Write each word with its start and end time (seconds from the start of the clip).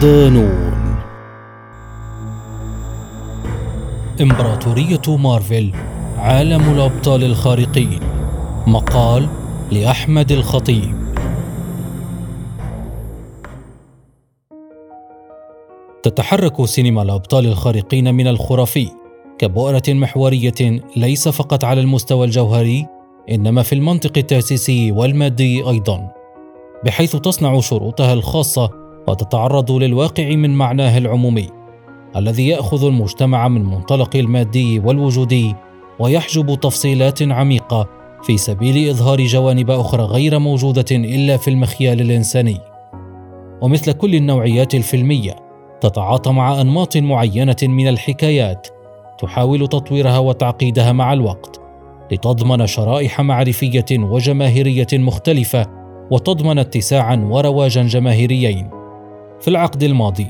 صدانون 0.00 0.72
إمبراطورية 4.20 5.16
مارفل 5.16 5.72
عالم 6.18 6.72
الأبطال 6.72 7.24
الخارقين. 7.24 8.00
مقال 8.66 9.28
لأحمد 9.70 10.32
الخطيب. 10.32 10.94
تتحرك 16.02 16.64
سينما 16.64 17.02
الأبطال 17.02 17.46
الخارقين 17.46 18.14
من 18.14 18.26
الخرافي 18.26 18.88
كبؤرة 19.38 19.82
محورية 19.88 20.80
ليس 20.96 21.28
فقط 21.28 21.64
على 21.64 21.80
المستوى 21.80 22.26
الجوهري 22.26 22.86
إنما 23.30 23.62
في 23.62 23.74
المنطق 23.74 24.18
التأسيسي 24.18 24.92
والمادي 24.92 25.68
أيضا 25.68 26.12
بحيث 26.84 27.16
تصنع 27.16 27.60
شروطها 27.60 28.12
الخاصة 28.12 28.89
وتتعرض 29.08 29.72
للواقع 29.72 30.34
من 30.34 30.50
معناه 30.50 30.98
العمومي 30.98 31.48
الذي 32.16 32.48
يأخذ 32.48 32.84
المجتمع 32.84 33.48
من 33.48 33.64
منطلق 33.64 34.16
المادي 34.16 34.78
والوجودي 34.78 35.54
ويحجب 35.98 36.60
تفصيلات 36.60 37.22
عميقة 37.22 37.88
في 38.22 38.36
سبيل 38.36 38.90
إظهار 38.90 39.20
جوانب 39.20 39.70
أخرى 39.70 40.02
غير 40.02 40.38
موجودة 40.38 40.84
إلا 40.90 41.36
في 41.36 41.48
المخيال 41.48 42.00
الإنساني. 42.00 42.58
ومثل 43.62 43.92
كل 43.92 44.14
النوعيات 44.14 44.74
الفيلمية 44.74 45.36
تتعاطى 45.80 46.32
مع 46.32 46.60
أنماط 46.60 46.96
معينة 46.96 47.56
من 47.62 47.88
الحكايات 47.88 48.68
تحاول 49.18 49.68
تطويرها 49.68 50.18
وتعقيدها 50.18 50.92
مع 50.92 51.12
الوقت 51.12 51.60
لتضمن 52.12 52.66
شرائح 52.66 53.20
معرفية 53.20 53.84
وجماهيرية 53.90 54.86
مختلفة 54.92 55.66
وتضمن 56.10 56.58
اتساعا 56.58 57.16
ورواجا 57.30 57.82
جماهيريين. 57.82 58.79
في 59.40 59.48
العقد 59.48 59.82
الماضي. 59.82 60.28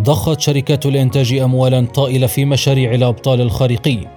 ضخت 0.00 0.40
شركات 0.40 0.86
الإنتاج 0.86 1.34
أموالا 1.34 1.86
طائلة 1.86 2.26
في 2.26 2.44
مشاريع 2.44 2.94
الأبطال 2.94 3.40
الخارقين 3.40 4.08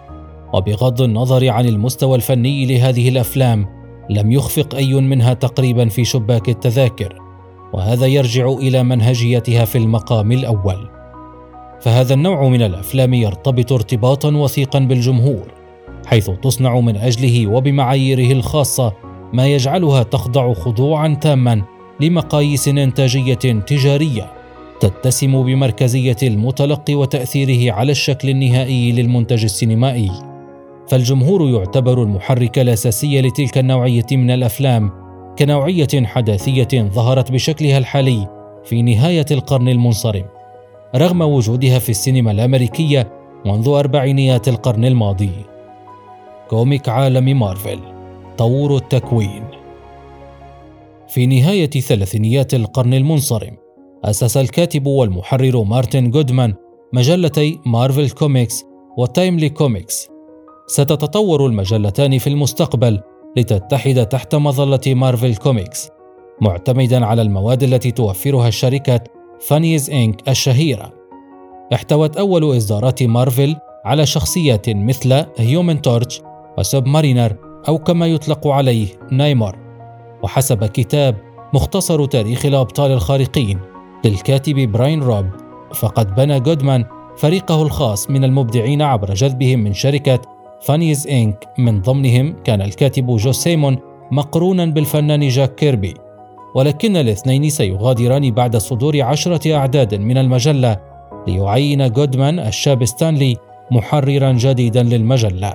وبغض 0.54 1.02
النظر 1.02 1.50
عن 1.50 1.66
المستوى 1.66 2.16
الفني 2.16 2.66
لهذه 2.66 3.10
الأفلام 3.10 3.66
لم 4.10 4.32
يخفق 4.32 4.76
أي 4.76 4.94
منها 4.94 5.34
تقريبا 5.34 5.90
في 5.90 6.06
شباك 6.06 6.50
التذاكر. 6.50 7.22
وهذا 7.74 8.06
يرجع 8.06 8.48
إلى 8.50 8.84
منهجيتها 8.84 9.66
في 9.66 9.78
المقام 9.78 10.32
الأول. 10.32 10.90
فهذا 11.82 12.14
النوع 12.14 12.48
من 12.48 12.62
الأفلام 12.62 13.14
يرتبط 13.14 13.72
ارتباطا 13.72 14.36
وثيقا 14.36 14.80
بالجمهور 14.80 15.54
حيث 16.06 16.30
تصنع 16.30 16.80
من 16.80 16.98
أجله 16.98 17.48
وبمعاييره 17.48 18.32
الخاصة 18.32 18.94
ما 19.34 19.48
يجعلها 19.48 20.04
تخضع 20.04 20.54
خضوعا 20.54 21.18
تاما 21.22 21.62
لمقاييس 22.00 22.68
إنتاجية 22.68 23.62
تجارية. 23.68 24.35
تتسم 24.80 25.44
بمركزية 25.44 26.18
المتلقي 26.24 26.96
وتأثيره 26.96 27.74
على 27.74 27.92
الشكل 27.92 28.30
النهائي 28.30 28.92
للمنتج 28.92 29.44
السينمائي. 29.44 30.12
فالجمهور 30.88 31.50
يعتبر 31.50 32.04
المحرك 32.04 32.60
الاساسي 32.60 33.22
لتلك 33.22 33.58
النوعية 33.58 34.06
من 34.12 34.32
الأفلام 34.32 34.92
كنوعية 35.40 35.88
حداثية 36.06 36.68
ظهرت 36.74 37.32
بشكلها 37.32 37.78
الحالي 37.78 38.28
في 38.66 38.82
نهاية 38.82 39.26
القرن 39.32 39.70
المنصرم. 39.70 40.26
رغم 40.96 41.22
وجودها 41.22 41.80
في 41.80 41.90
السينما 41.90 42.32
الأمريكية 42.32 43.12
منذ 43.46 43.68
أربعينيات 43.68 44.48
القرن 44.48 44.86
الماضي. 44.86 45.32
comic 46.50 46.90
عالم 46.90 47.40
مارفل 47.40 47.80
طور 48.38 48.76
التكوين. 48.76 49.44
في 51.08 51.26
نهاية 51.26 51.70
ثلاثينيات 51.70 52.54
القرن 52.54 52.94
المنصرم 52.94 53.65
أسس 54.06 54.38
الكاتب 54.38 54.86
والمحرر 54.88 55.64
مارتن 55.64 56.12
جودمان 56.12 56.54
مجلتي 56.94 57.60
مارفل 57.66 58.10
كوميكس 58.10 58.64
وتايملي 58.98 59.50
كوميكس. 59.50 60.08
ستتطور 60.68 61.46
المجلتان 61.46 62.18
في 62.18 62.28
المستقبل 62.28 63.02
لتتحد 63.38 64.06
تحت 64.06 64.36
مظلة 64.36 64.80
مارفل 64.88 65.36
كوميكس 65.36 65.90
معتمدا 66.42 67.06
على 67.06 67.22
المواد 67.22 67.64
التي 67.64 67.92
توفرها 67.92 68.48
الشركة 68.48 69.00
فانيز 69.48 69.90
Inc 69.90 70.30
الشهيرة. 70.30 70.94
احتوت 71.74 72.18
أول 72.18 72.58
إصدارات 72.58 73.04
مارفل 73.04 73.56
على 73.86 74.06
شخصيات 74.06 74.70
مثل 74.70 75.26
هيومن 75.38 75.82
تورتش 75.82 76.22
وسب 76.58 76.88
مارينر 76.88 77.36
أو 77.68 77.78
كما 77.78 78.08
يطلق 78.08 78.48
عليه 78.48 78.88
نايمور. 79.12 79.56
وحسب 80.24 80.66
كتاب 80.66 81.16
مختصر 81.54 82.06
تاريخ 82.06 82.46
الأبطال 82.46 82.92
الخارقين. 82.92 83.60
للكاتب 84.06 84.72
براين 84.72 85.04
روب. 85.04 85.26
فقد 85.74 86.16
بنى 86.16 86.40
جودمان 86.40 86.86
فريقه 87.18 87.62
الخاص 87.62 88.10
من 88.10 88.24
المبدعين 88.24 88.82
عبر 88.82 89.14
جذبهم 89.14 89.60
من 89.60 89.74
شركة 89.74 90.20
فانيز 90.62 91.08
Inc. 91.08 91.50
من 91.58 91.82
ضمنهم 91.82 92.36
كان 92.44 92.62
الكاتب 92.62 93.16
جو 93.16 93.32
سيمون 93.32 93.78
مقرونا 94.12 94.66
بالفنان 94.66 95.28
جاك 95.28 95.56
كيربي. 95.56 95.94
ولكن 96.56 96.98
الاثنين 96.98 97.50
سيغادران 97.50 98.32
بعد 98.32 98.58
صدور 98.58 99.02
عشرة 99.02 99.56
أعداد 99.56 99.96
من 99.96 100.18
المجلة 100.18 100.78
ليعين 101.28 101.92
جودمان 101.92 102.40
الشاب 102.40 102.86
ستانلي 102.86 103.38
محررا 103.72 104.32
جديدا 104.32 104.84
للمجلة. 104.84 105.54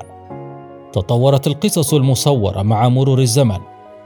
تطورت 0.92 1.46
القصص 1.46 1.94
المصورة 1.94 2.62
مع 2.62 2.88
مرور 2.88 3.18
الزمن. 3.18 3.58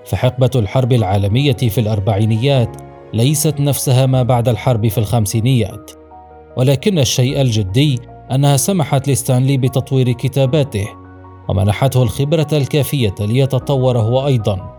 فحقبة 0.05 0.50
الحرب 0.56 0.93
العالمية 0.93 1.53
في 1.53 1.81
الأربعينيات 1.81 2.76
ليست 3.14 3.60
نفسها 3.60 4.06
ما 4.06 4.22
بعد 4.22 4.48
الحرب 4.48 4.88
في 4.88 4.98
الخمسينيات 4.98 5.91
ولكن 6.56 6.98
الشيء 6.98 7.41
الجدي 7.41 8.00
أنها 8.32 8.56
سمحت 8.56 9.08
لستانلي 9.08 9.56
بتطوير 9.56 10.12
كتاباته 10.12 10.88
ومنحته 11.48 12.02
الخبرة 12.02 12.47
الكافية 12.52 13.14
ليتطور 13.20 13.98
هو 13.98 14.26
أيضا. 14.26 14.76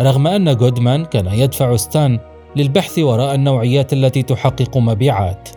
رغم 0.00 0.26
أن 0.26 0.56
جودمان 0.56 1.04
كان 1.04 1.26
يدفع 1.26 1.76
ستان 1.76 2.18
للبحث 2.56 2.98
وراء 2.98 3.34
النوعيات 3.34 3.92
التي 3.92 4.22
تحقق 4.22 4.76
مبيعات. 4.76 5.48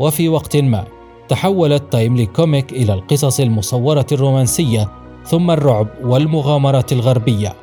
وفي 0.00 0.28
وقت 0.28 0.56
ما 0.56 0.84
تحولت 1.28 1.92
تايملي 1.92 2.26
كوميك 2.26 2.72
إلى 2.72 2.92
القصص 2.92 3.40
المصورة 3.40 4.06
الرومانسية 4.12 4.88
ثم 5.24 5.50
الرعب 5.50 5.88
والمغامرات 6.04 6.92
الغربية 6.92 7.54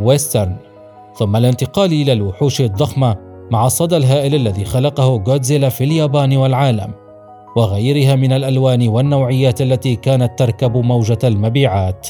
western. 0.00 0.71
ثم 1.14 1.36
الانتقال 1.36 1.92
إلى 1.92 2.12
الوحوش 2.12 2.60
الضخمة 2.60 3.16
مع 3.50 3.66
الصدى 3.66 3.96
الهائل 3.96 4.34
الذي 4.34 4.64
خلقه 4.64 5.04
غودزيلا 5.04 5.68
في 5.68 5.84
اليابان 5.84 6.36
والعالم 6.36 6.94
وغيرها 7.56 8.14
من 8.14 8.32
الألوان 8.32 8.88
والنوعيات 8.88 9.62
التي 9.62 9.96
كانت 9.96 10.38
تركب 10.38 10.76
موجة 10.76 11.18
المبيعات. 11.24 12.08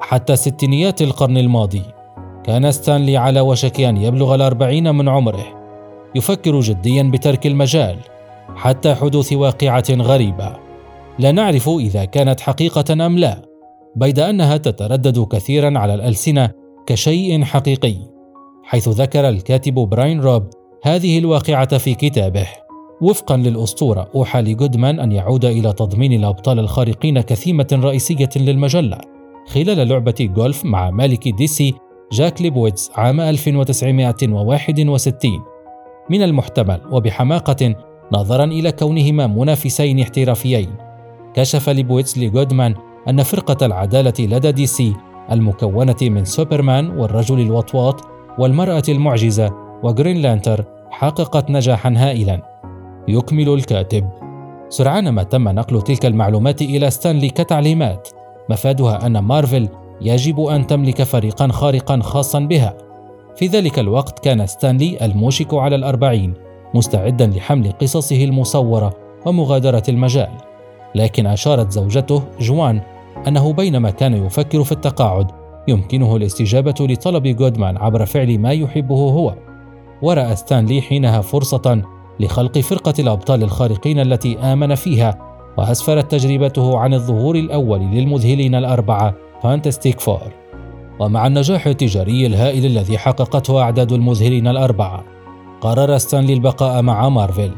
حتى 0.00 0.36
ستينيات 0.36 1.02
القرن 1.02 1.38
الماضي 1.38 1.82
كان 2.44 2.72
ستانلي 2.72 3.16
على 3.16 3.40
وشك 3.40 3.80
أن 3.80 3.96
يبلغ 3.96 4.34
الأربعين 4.34 4.94
من 4.94 5.08
عمره 5.08 5.44
يفكر 6.14 6.60
جديا 6.60 7.02
بترك 7.02 7.46
المجال 7.46 7.96
حتى 8.56 8.94
حدوث 8.94 9.32
واقعة 9.32 9.84
غريبة. 9.90 10.52
لا 11.18 11.32
نعرف 11.32 11.68
إذا 11.68 12.04
كانت 12.04 12.40
حقيقة 12.40 13.06
أم 13.06 13.18
لا 13.18 13.42
بيد 13.96 14.18
أنها 14.18 14.56
تتردد 14.56 15.18
كثيرا 15.18 15.78
على 15.78 15.94
الألسنة 15.94 16.61
كشيء 16.86 17.44
حقيقي 17.44 17.94
حيث 18.64 18.88
ذكر 18.88 19.28
الكاتب 19.28 19.74
براين 19.74 20.20
روب 20.20 20.46
هذه 20.82 21.18
الواقعة 21.18 21.78
في 21.78 21.94
كتابه. 21.94 22.46
وفقا 23.00 23.36
للأسطورة 23.36 24.08
أوحى 24.14 24.42
لجودمان 24.42 25.00
أن 25.00 25.12
يعود 25.12 25.44
إلى 25.44 25.72
تضمين 25.72 26.12
الأبطال 26.12 26.58
الخارقين 26.58 27.20
كثيمة 27.20 27.66
رئيسية 27.72 28.28
للمجلة. 28.36 28.98
خلال 29.48 29.88
لعبة 29.88 30.14
جولف 30.20 30.64
مع 30.64 30.90
مالك 30.90 31.28
دي 31.28 31.46
سي 31.46 31.74
جاك 32.12 32.42
ليبويتز 32.42 32.90
عام 32.94 33.20
1961 33.20 35.30
من 36.10 36.22
المحتمل 36.22 36.80
وبحماقة 36.90 37.74
نظرا 38.12 38.44
إلى 38.44 38.72
كونهما 38.72 39.26
منافسين 39.26 40.00
احترافيين. 40.00 40.70
كشف 41.34 41.68
ليبويتز 41.68 42.18
لجودمان 42.18 42.74
أن 43.08 43.22
فرقة 43.22 43.66
العدالة 43.66 44.14
لدى 44.20 44.52
دي 44.52 44.66
سي 44.66 44.92
المكونة 45.32 45.96
من 46.02 46.24
سوبرمان 46.24 46.90
والرجل 46.90 47.40
الوطواط 47.40 48.00
والمرأة 48.38 48.82
المعجزة 48.88 49.50
وجرين 49.82 50.16
لانتر 50.16 50.64
حققت 50.90 51.50
نجاحا 51.50 51.94
هائلا. 51.96 52.42
يكمل 53.08 53.48
الكاتب. 53.48 54.08
سرعان 54.68 55.08
ما 55.08 55.22
تم 55.22 55.48
نقل 55.48 55.82
تلك 55.82 56.06
المعلومات 56.06 56.62
إلى 56.62 56.90
ستانلي 56.90 57.30
كتعليمات. 57.30 58.08
مفادها 58.50 59.06
أن 59.06 59.18
مارفل 59.18 59.68
يجب 60.00 60.40
أن 60.40 60.66
تملك 60.66 61.02
فريقا 61.02 61.48
خارقا 61.48 62.00
خاصا 62.00 62.40
بها. 62.40 62.74
في 63.36 63.46
ذلك 63.46 63.78
الوقت 63.78 64.18
كان 64.18 64.46
ستانلي 64.46 65.04
الموشك 65.04 65.54
على 65.54 65.76
الأربعين 65.76 66.34
مستعدا 66.74 67.26
لحمل 67.26 67.72
قصصه 67.72 68.24
المصورة 68.24 68.94
ومغادرة 69.26 69.82
المجال. 69.88 70.30
لكن 70.94 71.26
أشارت 71.26 71.70
زوجته 71.70 72.22
جوان 72.40 72.80
أنه 73.28 73.52
بينما 73.52 73.90
كان 73.90 74.26
يفكر 74.26 74.64
في 74.64 74.72
التقاعد 74.72 75.26
يمكنه 75.68 76.16
الاستجابة 76.16 76.74
لطلب 76.80 77.22
جودمان 77.26 77.76
عبر 77.76 78.06
فعل 78.06 78.38
ما 78.38 78.52
يحبه 78.52 78.94
هو. 78.96 79.34
ورأى 80.02 80.36
ستانلي 80.36 80.82
حينها 80.82 81.20
فرصة 81.20 81.82
لخلق 82.20 82.58
فرقة 82.58 82.94
الأبطال 82.98 83.42
الخارقين 83.42 84.00
التي 84.00 84.38
آمن 84.38 84.74
فيها 84.74 85.18
وأسفرت 85.58 86.10
تجربته 86.10 86.78
عن 86.78 86.94
الظهور 86.94 87.36
الأول 87.36 87.80
للمذهلين 87.80 88.54
الأربعة 88.54 89.14
فانتستيك 89.42 90.00
فور 90.00 90.32
ومع 91.00 91.26
النجاح 91.26 91.66
التجاري 91.66 92.26
الهائل 92.26 92.66
الذي 92.66 92.98
حققته 92.98 93.62
أعداد 93.62 93.92
المذهلين 93.92 94.46
الأربعة 94.46 95.04
قرر 95.60 95.98
ستانلي 95.98 96.32
البقاء 96.32 96.82
مع 96.82 97.08
مارفل 97.08 97.50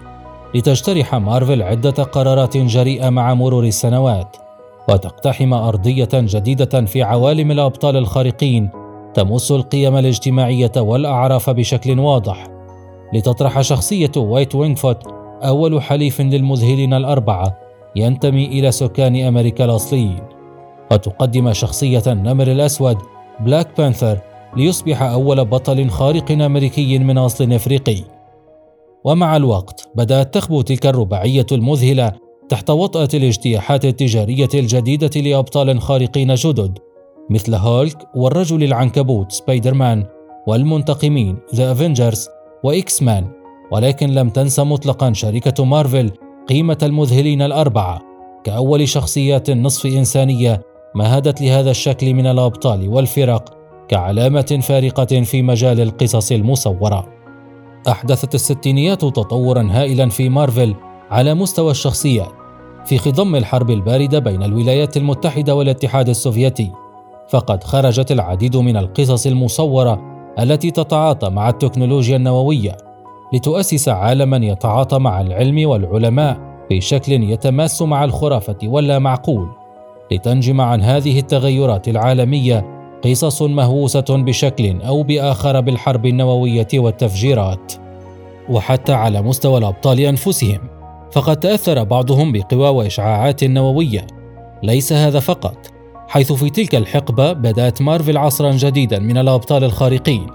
لتجترح 0.55 1.15
مارفل 1.15 1.63
عدة 1.63 1.91
قرارات 1.91 2.57
جريئة 2.57 3.11
مع 3.11 3.35
مرور 3.35 3.65
السنوات. 3.65 4.44
وتقتحم 4.89 5.55
أرضية 5.55 6.09
جديدة 6.15 6.85
في 6.85 7.03
عوالم 7.03 7.51
الأبطال 7.51 7.97
الخارقين 7.97 8.71
تمس 9.15 9.53
القيم 9.53 9.97
الاجتماعية 9.97 10.73
والأعراف 10.77 11.51
بشكل 11.51 11.99
واضح. 11.99 12.47
لتطرح 13.13 13.61
شخصية 13.61 14.13
وايت 14.17 14.55
وينغفوت 14.55 15.03
أول 15.43 15.83
حليف 15.83 16.21
للمذهلين 16.21 16.95
الأربعة 16.95 17.59
ينتمي 17.97 18.47
إلى 18.47 18.73
سكان 18.73 19.25
أمريكا 19.25 19.65
الأصليين. 19.65 20.23
وتقدم 20.93 21.53
شخصية 21.53 22.03
النمر 22.07 22.47
الأسود 22.47 22.99
بلاك 23.41 23.69
بانثر 23.79 24.19
ليصبح 24.57 25.03
أول 25.03 25.45
بطل 25.45 25.91
خارق 25.91 26.33
أمريكي 26.33 26.99
من 26.99 27.19
أصل 27.19 27.53
أفريقي. 27.53 28.01
ومع 29.05 29.37
الوقت 29.37 29.89
بدأت 29.95 30.35
تخبو 30.35 30.63
تلك 30.63 30.87
الرباعية 30.87 31.47
المذهلة 31.53 32.24
تحت 32.49 32.71
وطأة 32.71 33.09
الاجتياحات 33.15 33.85
التجارية 33.85 34.49
الجديدة 34.55 35.21
لأبطال 35.21 35.81
خارقين 35.81 36.35
جدد 36.35 36.79
مثل 37.31 37.55
هولك 37.55 38.07
والرجل 38.15 38.65
العنكبوت 38.65 39.33
سبايدر 39.33 39.75
مان 39.75 40.05
والمنتقمين 40.47 41.39
ذا 41.55 41.73
افنجرز 41.73 42.29
وإكس 42.65 43.03
مان 43.03 43.27
ولكن 43.71 44.11
لم 44.11 44.29
تنس 44.29 44.61
مطلقا 44.61 45.13
شركة 45.13 45.65
مارفل 45.65 46.11
قيمة 46.49 46.79
المذهلين 46.83 47.43
الأربعة 47.43 48.03
كأول 48.45 48.89
شخصيات 48.89 49.51
نصف 49.51 49.87
إنسانية 49.87 50.63
مهدت 50.95 51.41
لهذا 51.41 51.71
الشكل 51.71 52.15
من 52.15 52.27
الأبطال 52.27 52.89
والفرق 52.89 53.59
كعلامة 53.89 54.61
فارقة 54.63 55.23
في 55.23 55.43
مجال 55.43 55.81
القصص 55.81 56.33
المصورة. 56.33 57.09
أحدثت 57.89 58.35
الستينيات 58.35 59.01
تطورا 59.01 59.69
هائلا 59.71 60.09
في 60.09 60.29
مارفل 60.29 60.75
على 61.15 61.35
مستوى 61.35 61.71
الشخصيات 61.71 62.33
في 62.85 62.99
خضم 62.99 63.37
الحرب 63.37 63.71
الباردة 63.71 64.19
بين 64.19 64.43
الولايات 64.43 64.97
المتحدة 64.97 65.55
والاتحاد 65.55 66.09
السوفيتي. 66.09 66.73
فقد 67.29 67.65
خرجت 67.65 68.13
العديد 68.13 68.57
من 68.57 68.77
القصص 68.77 69.27
المصورة 69.27 70.03
التي 70.39 70.71
تتعاطى 70.71 71.31
مع 71.31 71.49
التكنولوجيا 71.49 72.17
النووية 72.17 72.77
لتؤسس 73.33 73.89
عالما 73.89 74.37
يتعاطى 74.37 74.99
مع 74.99 75.21
العلم 75.21 75.69
والعلماء 75.69 76.39
في 76.69 76.81
شكل 76.81 77.13
يتماس 77.13 77.83
مع 77.83 78.05
الخرافة 78.05 78.59
واللا 78.65 78.99
معقول 78.99 79.49
لتنجم 80.13 80.61
عن 80.61 80.83
هذه 80.83 81.19
التغيرات 81.19 81.89
العالمية 81.89 82.67
قصص 83.05 83.43
مهووسة 83.43 84.05
بشكل 84.09 84.83
أو 84.83 85.03
بآخر 85.03 85.61
بالحرب 85.61 86.07
النووية 86.07 86.69
والتفجيرات. 86.75 87.73
وحتى 88.49 88.93
على 88.93 89.23
مستوى 89.23 89.59
الأبطال 89.59 90.01
أنفسهم. 90.01 90.74
فقد 91.15 91.37
تأثر 91.37 91.85
بعضهم 91.85 92.33
بقوى 92.33 92.69
وإشعاعات 92.69 93.45
نووية. 93.45 94.07
ليس 94.63 94.93
هذا 94.93 95.21
فقط 95.21 95.67
حيث 96.09 96.33
في 96.33 96.51
تلك 96.51 96.75
الحقبة 96.75 97.33
بدأت 97.33 97.83
مارفل 97.83 98.17
عصرا 98.17 98.51
جديدا 98.51 98.99
من 98.99 99.19
الأبطال 99.19 99.65
الخارقين. 99.65 100.27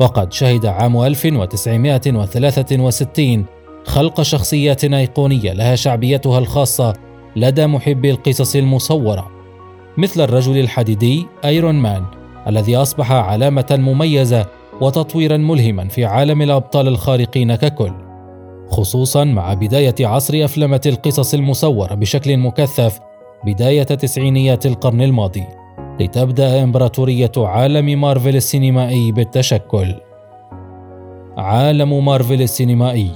وقد 0.00 0.32
شهد 0.32 0.66
عام 0.66 1.02
1963 1.02 3.44
خلق 3.84 4.22
شخصيات 4.22 4.84
أيقونية 4.84 5.52
لها 5.52 5.76
شعبيتها 5.76 6.38
الخاصة 6.38 6.94
لدى 7.36 7.66
محبي 7.66 8.10
القصص 8.10 8.56
المصورة. 8.56 9.30
مثل 9.98 10.20
الرجل 10.20 10.58
الحديدي 10.58 11.26
أيرون 11.44 11.74
مان 11.74 12.04
الذي 12.46 12.76
أصبح 12.76 13.12
علامة 13.12 13.66
مميزة 13.70 14.46
وتطويرا 14.80 15.36
ملهما 15.36 15.88
في 15.88 16.04
عالم 16.04 16.42
الأبطال 16.42 16.88
الخارقين 16.88 17.54
ككل. 17.54 18.07
خصوصا 18.70 19.24
مع 19.24 19.54
بداية 19.54 19.94
عصر 20.00 20.44
أفلامة 20.44 20.80
القصص 20.86 21.34
المصوره 21.34 21.94
بشكل 21.94 22.36
مكثف 22.36 23.00
بداية 23.44 23.82
تسعينيات 23.82 24.66
القرن 24.66 25.02
الماضي 25.02 25.44
لتبدأ 26.00 26.62
إمبراطورية 26.62 27.32
عالم 27.36 28.00
مارفل 28.00 28.36
السينمائي 28.36 29.12
بالتشكل. 29.12 29.94
عالم 31.36 32.04
مارفل 32.04 32.42
السينمائي. 32.42 33.10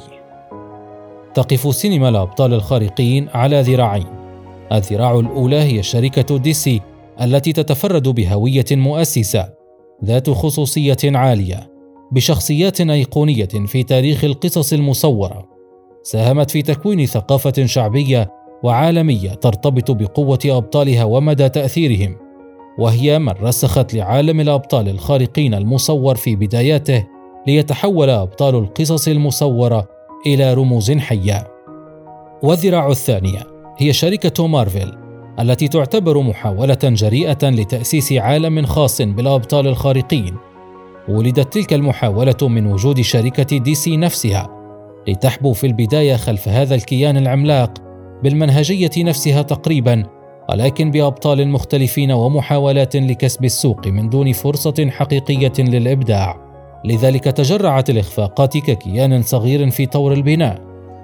تقف 1.34 1.74
سينما 1.74 2.08
الأبطال 2.08 2.54
الخارقين 2.54 3.28
على 3.34 3.60
ذراعين. 3.60 4.06
الذراع 4.72 5.18
الأولى 5.18 5.60
هي 5.60 5.82
شركة 5.82 6.38
ديسي 6.38 6.80
التي 7.20 7.52
تتفرد 7.52 8.08
بهوية 8.08 8.64
مؤسسة 8.72 9.48
ذات 10.04 10.30
خصوصية 10.30 10.96
عالية. 11.04 11.71
بشخصيات 12.12 12.80
أيقونية 12.80 13.48
في 13.66 13.82
تاريخ 13.82 14.24
القصص 14.24 14.72
المصورة 14.72 15.48
ساهمت 16.02 16.50
في 16.50 16.62
تكوين 16.62 17.06
ثقافة 17.06 17.66
شعبية 17.66 18.30
وعالمية 18.62 19.30
ترتبط 19.30 19.90
بقوة 19.90 20.38
أبطالها 20.46 21.04
ومدى 21.04 21.48
تأثيرهم 21.48 22.16
وهي 22.78 23.18
من 23.18 23.28
رسخت 23.28 23.94
لعالم 23.94 24.40
الأبطال 24.40 24.88
الخارقين 24.88 25.54
المصور 25.54 26.14
في 26.14 26.36
بداياته 26.36 27.06
ليتحول 27.46 28.10
أبطال 28.10 28.54
القصص 28.54 29.08
المصورة 29.08 29.88
إلى 30.26 30.54
رموز 30.54 30.92
حية 30.92 31.48
والذراع 32.42 32.90
الثانية 32.90 33.40
هي 33.78 33.92
شركة 33.92 34.46
مارفل 34.46 34.92
التي 35.40 35.68
تعتبر 35.68 36.20
محاولة 36.20 36.78
جريئة 36.82 37.38
لتأسيس 37.50 38.12
عالم 38.12 38.66
خاص 38.66 39.02
بالأبطال 39.02 39.66
الخارقين. 39.66 40.36
ولدت 41.08 41.52
تلك 41.52 41.72
المحاولة 41.72 42.36
من 42.42 42.66
وجود 42.66 43.00
شركة 43.00 43.58
دي 43.58 43.74
سي 43.74 43.96
نفسها 43.96 44.48
لتحبو 45.08 45.52
في 45.52 45.66
البداية 45.66 46.16
خلف 46.16 46.48
هذا 46.48 46.74
الكيان 46.74 47.16
العملاق 47.16 47.70
بالمنهجية 48.22 48.90
نفسها 48.98 49.42
تقريبا 49.42 50.04
ولكن 50.50 50.90
بأبطال 50.90 51.48
مختلفين 51.48 52.12
ومحاولات 52.12 52.96
لكسب 52.96 53.44
السوق 53.44 53.86
من 53.86 54.08
دون 54.08 54.32
فرصة 54.32 54.90
حقيقية 54.90 55.52
للإبداع. 55.58 56.42
لذلك 56.84 57.24
تجرعت 57.24 57.90
الإخفاقات 57.90 58.56
ككيان 58.56 59.22
صغير 59.22 59.70
في 59.70 59.86
طور 59.86 60.12
البناء 60.12 60.60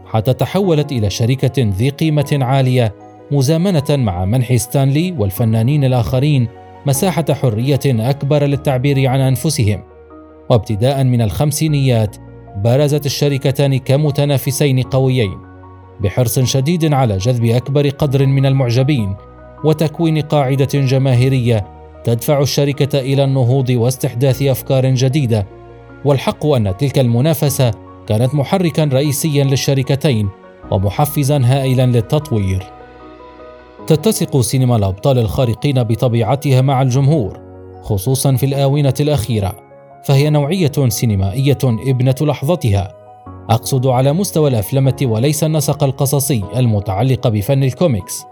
حتى 0.06 0.32
تحولت 0.32 0.92
إلى 0.92 1.10
شركة 1.10 1.62
ذي 1.78 1.88
قيمة 1.88 2.38
عالية 2.40 2.94
مزامنة 3.30 3.84
مع 3.90 4.24
منح 4.24 4.56
ستانلي 4.56 5.14
والفنانين 5.18 5.84
الآخرين 5.84 6.48
مساحة 6.88 7.24
حرية 7.30 7.80
أكبر 7.86 8.44
للتعبير 8.44 9.06
عن 9.06 9.20
أنفسهم. 9.20 9.82
وابتداء 10.50 11.04
من 11.04 11.22
الخمسينيات 11.22 12.16
برزت 12.56 13.06
الشركتان 13.06 13.78
كمتنافسين 13.78 14.82
قويين 14.82 15.38
بحرص 16.00 16.38
شديد 16.38 16.92
على 16.94 17.16
جذب 17.16 17.44
أكبر 17.44 17.88
قدر 17.88 18.26
من 18.26 18.46
المعجبين 18.46 19.16
وتكوين 19.64 20.20
قاعدة 20.20 20.68
جماهيرية 20.74 21.66
تدفع 22.04 22.40
الشركة 22.40 22.98
إلى 22.98 23.24
النهوض 23.24 23.70
واستحداث 23.70 24.42
أفكار 24.42 24.94
جديدة. 24.94 25.46
والحق 26.04 26.46
أن 26.46 26.76
تلك 26.76 26.98
المنافسة 26.98 27.70
كانت 28.06 28.34
محركا 28.34 28.84
رئيسيا 28.84 29.44
للشركتين 29.44 30.28
ومحفزا 30.70 31.40
هائلا 31.44 31.86
للتطوير. 31.86 32.77
تتسق 33.88 34.40
سينما 34.40 34.76
الأبطال 34.76 35.18
الخارقين 35.18 35.82
بطبيعتها 35.82 36.60
مع 36.60 36.82
الجمهور 36.82 37.40
خصوصا 37.82 38.36
في 38.36 38.46
الآونة 38.46 38.94
الأخيرة 39.00 39.54
فهي 40.04 40.30
نوعية 40.30 40.72
سينمائية 40.88 41.58
ابنة 41.64 42.14
لحظتها. 42.20 42.94
أقصد 43.50 43.86
على 43.86 44.12
مستوى 44.12 44.50
الافلمه 44.50 44.96
وليس 45.02 45.44
النسق 45.44 45.84
القصصي 45.84 46.44
المتعلق 46.56 47.28
بفن 47.28 47.62
الكوميكس. 47.62 48.24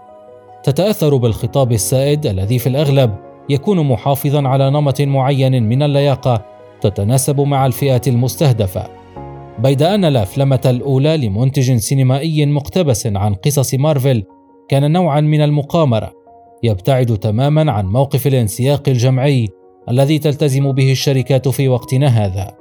تتأثر 0.63 1.17
بالخطاب 1.17 1.71
السائد 1.71 2.25
الذي 2.25 2.59
في 2.59 2.67
الأغلب 2.69 3.15
يكون 3.49 3.87
محافظا 3.87 4.47
على 4.47 4.69
نمط 4.69 5.01
معين 5.01 5.63
من 5.63 5.83
اللياقة 5.83 6.45
تتناسب 6.81 7.41
مع 7.41 7.65
الفئه 7.65 8.01
المستهدفة. 8.07 8.87
بيد 9.59 9.81
أن 9.81 10.05
الأفلامة 10.05 10.61
الأولى 10.65 11.17
لمنتج 11.17 11.75
سينمائي 11.75 12.45
مقتبس 12.45 13.07
عن 13.07 13.33
قصص 13.33 13.73
مارفل 13.73 14.23
كان 14.69 14.91
نوعا 14.91 15.21
من 15.21 15.41
المقامرة 15.41 16.13
يبتعد 16.63 17.17
تماما 17.17 17.71
عن 17.71 17.85
موقف 17.85 18.27
الانسياق 18.27 18.89
الجمعي 18.89 19.49
الذي 19.89 20.19
تلتزم 20.19 20.71
به 20.71 20.91
الشركات 20.91 21.47
في 21.47 21.67
وقتنا 21.67 22.07
هذا. 22.07 22.57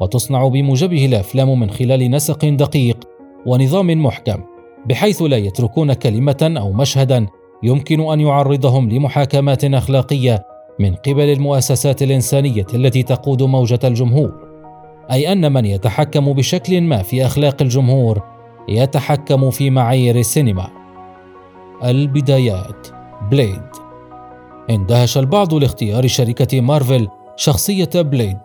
وتصنع 0.00 0.48
بموجبه 0.48 1.06
الأفلام 1.06 1.60
من 1.60 1.70
خلال 1.70 2.10
نسق 2.10 2.44
دقيق 2.44 3.08
ونظام 3.46 3.86
محكم 3.86 4.42
بحيث 4.86 5.22
لا 5.22 5.36
يتركون 5.36 5.92
كلمة 5.92 6.54
أو 6.58 6.72
مشهدا 6.72 7.26
يمكن 7.62 8.00
أن 8.00 8.20
يعرضهم 8.20 8.90
لمحاكمات 8.90 9.64
أخلاقية 9.64 10.44
من 10.78 10.94
قبل 10.94 11.32
المؤسسات 11.32 12.02
الإنسانية 12.02 12.66
التي 12.74 13.02
تقود 13.02 13.42
موجة 13.42 13.80
الجمهور. 13.84 14.32
أي 15.12 15.32
أن 15.32 15.52
من 15.52 15.64
يتحكم 15.64 16.32
بشكل 16.32 16.80
ما 16.80 17.02
في 17.02 17.26
أخلاق 17.26 17.62
الجمهور 17.62 18.22
يتحكم 18.68 19.50
في 19.50 19.70
معايير 19.70 20.16
السينما. 20.16 20.79
البدايات. 21.84 22.86
بليد 23.30 23.62
اندهش 24.70 25.18
البعض 25.18 25.54
لاختيار 25.54 26.06
شركة 26.06 26.60
مارفل 26.60 27.08
شخصية 27.36 27.90
بليد 27.94 28.38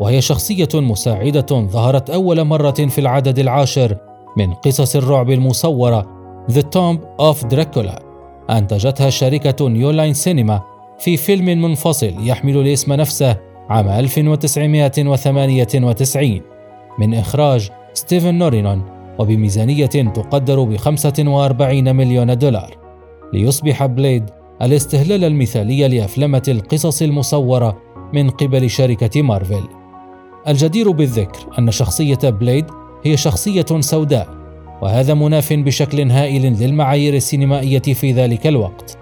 وهي 0.00 0.20
شخصية 0.20 0.68
مساعدة 0.74 1.46
ظهرت 1.50 2.10
أول 2.10 2.44
مرة 2.44 2.70
في 2.70 3.00
العدد 3.00 3.38
العاشر 3.38 3.96
من 4.36 4.54
قصص 4.54 4.96
الرعب 4.96 5.30
المصورة 5.30 6.18
The 6.52 6.62
Tomb 6.62 6.98
of 7.20 7.36
Dracula. 7.54 8.02
أنتجتها 8.50 9.10
شركة 9.10 9.68
نيولاين 9.68 10.14
سينما 10.14 10.62
في 10.98 11.16
فيلم 11.16 11.62
منفصل 11.62 12.14
يحمل 12.20 12.56
الاسم 12.56 12.92
نفسه 12.92 13.36
عام 13.68 13.88
1998 13.88 16.40
من 16.98 17.14
إخراج 17.14 17.70
ستيفن 17.94 18.34
نورينغتون 18.34 18.82
وبميزانية 19.18 19.86
تقدر 19.86 20.62
ب 20.62 20.76
45 20.76 21.96
مليون 21.96 22.38
دولار. 22.38 22.77
ليصبح 23.32 23.86
بليد 23.86 24.24
الاستهلال 24.62 25.24
المثالي 25.24 25.88
لأفلمة 25.88 26.42
القصص 26.48 27.02
المصورة 27.02 27.78
من 28.14 28.30
قبل 28.30 28.70
شركة 28.70 29.22
مارفل. 29.22 29.62
الجدير 30.48 30.90
بالذكر 30.90 31.58
أن 31.58 31.70
شخصية 31.70 32.18
بليد 32.24 32.64
هي 33.04 33.16
شخصية 33.16 33.66
سوداء 33.80 34.28
وهذا 34.82 35.14
مناف 35.14 35.52
بشكل 35.52 36.10
هائل 36.10 36.62
للمعايير 36.62 37.14
السينمائية 37.14 37.78
في 37.78 38.12
ذلك 38.12 38.46
الوقت. 38.46 38.98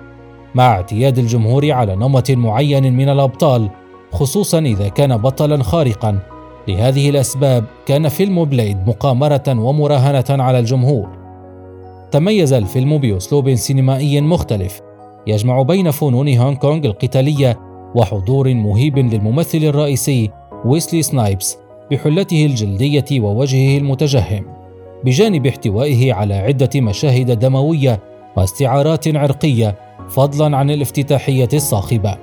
مع 0.55 0.67
اعتياد 0.67 1.19
الجمهور 1.19 1.73
على 1.73 1.97
نمط 1.97 2.31
معين 2.31 2.97
من 2.97 3.09
الأبطال 3.09 3.71
خصوصا 4.13 4.59
إذا 4.59 4.89
كان 4.89 5.17
بطلا 5.17 5.63
خارقا. 5.63 6.19
لهذه 6.69 7.11
الأسباب 7.11 7.65
كان 7.87 8.09
فيلم 8.09 8.45
بليد 8.45 8.79
مقامرة 8.87 9.45
ومراهنة 9.49 10.43
على 10.43 10.59
الجمهور. 10.59 11.26
تميز 12.17 12.53
الفيلم 12.53 12.99
بأسلوب 12.99 13.55
سينمائي 13.55 14.21
مختلف. 14.21 14.81
يجمع 15.27 15.63
بين 15.63 15.91
فنون 15.91 16.39
هونغ 16.39 16.55
كونغ 16.55 16.87
القتالية 16.87 17.59
وحضور 17.95 18.55
مهيب 18.55 18.99
للممثل 18.99 19.59
الرئيسي 19.59 20.31
ويسلي 20.65 21.03
سنايبس 21.03 21.59
بحلته 21.91 22.47
الجلدية 22.47 23.21
ووجهه 23.21 23.79
المتجهم. 23.79 24.47
بجانب 25.05 25.47
احتوائه 25.47 26.13
على 26.13 26.35
عدة 26.35 26.81
مشاهد 26.81 27.39
دموية 27.39 28.01
واستعارات 28.37 29.17
عرقية 29.17 29.79
فضلا 30.09 30.57
عن 30.57 30.71
الافتتاحية 30.71 31.49
الصاخبة. 31.55 32.19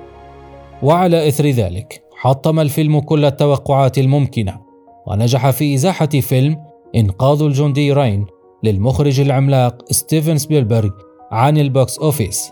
وعلى 0.82 1.28
إثر 1.28 1.46
ذلك 1.46 2.02
حطم 2.16 2.60
الفيلم 2.60 3.00
كل 3.00 3.24
التوقعات 3.24 3.98
الممكنة 3.98 4.60
ونجح 5.06 5.50
في 5.50 5.74
إزاحة 5.74 6.06
فيلم 6.06 6.56
إنقاذ 6.96 7.42
الجندي 7.42 7.92
رايان 7.92 8.26
للمخرج 8.64 9.20
العملاق 9.20 9.92
ستيفن 9.92 10.38
سبيلبرغ 10.38 10.90
عن 11.32 11.58
ال 11.58 11.68
box 11.68 11.98
office. 11.98 12.50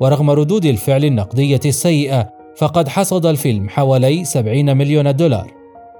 ورغم 0.00 0.30
ردود 0.30 0.64
الفعل 0.64 1.04
النقدية 1.04 1.60
السيئة 1.66 2.30
فقد 2.56 2.88
حصد 2.88 3.26
الفيلم 3.26 3.68
حوالي 3.68 4.24
70 4.24 4.76
مليون 4.76 5.16
دولار. 5.16 5.52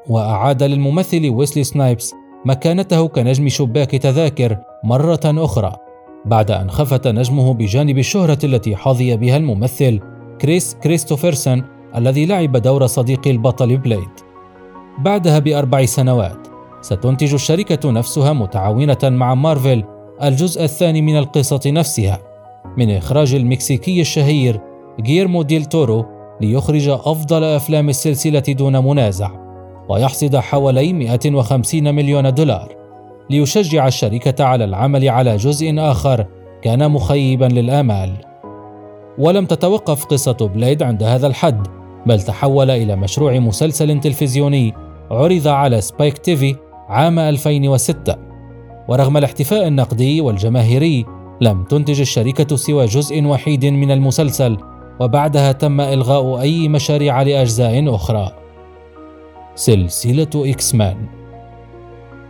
وأعاد 0.08 0.62
للممثل 0.62 1.28
ويسلي 1.28 1.64
سنايبس 1.64 2.14
مكانته 2.44 3.08
كنجم 3.08 3.48
شباك 3.48 3.90
تذاكر 3.90 4.58
مرة 4.84 5.20
أخرى. 5.24 5.72
بعد 6.24 6.50
أن 6.50 6.70
خفت 6.70 7.08
نجمه 7.08 7.54
بجانب 7.54 7.98
الشهرة 7.98 8.38
التي 8.44 8.76
حظي 8.76 9.16
بها 9.16 9.36
الممثل 9.36 10.00
كريس 10.40 10.76
كريستوفرسون 10.82 11.62
الذي 11.96 12.26
لعب 12.26 12.56
دور 12.56 12.86
صديق 12.86 13.28
البطل 13.28 13.76
بليد. 13.76 14.10
بعدها 14.98 15.38
بأربع 15.38 15.84
سنوات 15.84 16.49
ستنتج 16.80 17.34
الشركة 17.34 17.90
نفسها 17.90 18.32
متعاونة 18.32 18.98
مع 19.02 19.34
مارفل 19.34 19.84
الجزء 20.22 20.64
الثاني 20.64 21.02
من 21.02 21.16
القصة 21.16 21.60
نفسها 21.66 22.18
من 22.76 22.90
إخراج 22.90 23.34
المكسيكي 23.34 24.00
الشهير 24.00 24.60
غيرمو 25.06 25.42
ديل 25.42 25.64
تورو 25.64 26.06
ليخرج 26.40 26.88
أفضل 26.88 27.44
أفلام 27.44 27.88
السلسلة 27.88 28.40
دون 28.48 28.84
منازع 28.84 29.30
ويحصد 29.88 30.36
حوالي 30.36 30.92
150 30.92 31.94
مليون 31.94 32.34
دولار. 32.34 32.76
ليشجع 33.30 33.86
الشركة 33.86 34.44
على 34.44 34.64
العمل 34.64 35.08
على 35.08 35.36
جزء 35.36 35.74
آخر 35.78 36.26
كان 36.62 36.90
مخيبا 36.90 37.44
للآمال. 37.44 38.12
ولم 39.18 39.46
تتوقف 39.46 40.04
قصة 40.04 40.50
بليد 40.54 40.82
عند 40.82 41.02
هذا 41.02 41.26
الحد 41.26 41.66
بل 42.06 42.20
تحول 42.20 42.70
إلى 42.70 42.96
مشروع 42.96 43.38
مسلسل 43.38 44.00
تلفزيوني 44.00 44.74
عرض 45.10 45.48
على 45.48 45.80
سبايك 45.80 46.18
تيفي 46.18 46.56
عام 46.90 47.18
2006 47.18 48.16
ورغم 48.88 49.16
الاحتفاء 49.16 49.68
النقدي 49.68 50.20
والجماهيري 50.20 51.06
لم 51.40 51.64
تنتج 51.64 52.00
الشركة 52.00 52.56
سوى 52.56 52.86
جزء 52.86 53.24
وحيد 53.24 53.64
من 53.64 53.90
المسلسل 53.90 54.56
وبعدها 55.00 55.52
تم 55.52 55.80
إلغاء 55.80 56.40
أي 56.40 56.68
مشاريع 56.68 57.22
لأجزاء 57.22 57.94
أخرى. 57.94 58.32
سلسلة 59.54 60.30
إكس 60.34 60.74
مان. 60.74 60.96